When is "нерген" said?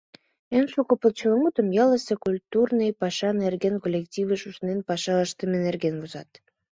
3.43-3.75, 5.67-5.95